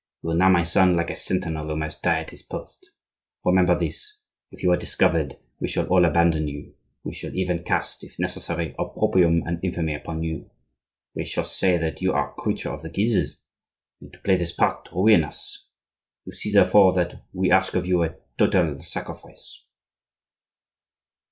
[0.23, 2.89] You are now, my son, like a sentinel who must die at his post.
[3.45, 4.17] Remember this:
[4.49, 8.73] if you are discovered, we shall all abandon you; we shall even cast, if necessary,
[8.79, 10.49] opprobrium and infamy upon you.
[11.13, 13.37] We shall say that you are a creature of the Guises,
[14.01, 15.67] made to play this part to ruin us.
[16.25, 19.65] You see therefore that we ask of you a total sacrifice."